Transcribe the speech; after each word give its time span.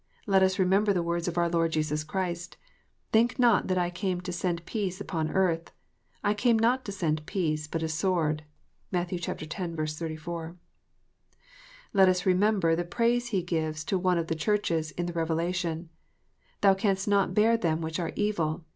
Let 0.25 0.41
us 0.41 0.57
remember 0.57 0.93
the 0.93 1.03
words 1.03 1.27
of 1.27 1.37
our 1.37 1.47
Lord 1.47 1.73
Jesus 1.73 2.03
Christ:" 2.03 2.57
Think 3.13 3.37
not 3.37 3.67
that 3.67 3.77
I 3.77 3.91
came 3.91 4.19
to 4.21 4.31
send 4.33 4.65
peace 4.65 4.99
upon 4.99 5.29
earth. 5.29 5.69
I 6.23 6.33
came 6.33 6.57
not 6.57 6.83
to 6.85 6.91
send 6.91 7.23
peace, 7.27 7.67
but 7.67 7.83
a 7.83 7.87
sword." 7.87 8.43
(Matt. 8.91 9.13
x. 9.13 9.23
34.) 9.27 10.57
Let 11.93 12.09
us 12.09 12.25
remember 12.25 12.75
the 12.75 12.83
praise 12.83 13.27
He 13.27 13.43
gives 13.43 13.83
to 13.83 13.99
one 13.99 14.17
of 14.17 14.25
the 14.25 14.33
Churches 14.33 14.89
in 14.89 15.05
the 15.05 15.13
Revelation:" 15.13 15.89
Thou 16.61 16.73
canst 16.73 17.07
not 17.07 17.35
bear 17.35 17.55
them 17.55 17.79
which 17.81 17.99
are 17.99 18.11
evil. 18.15 18.65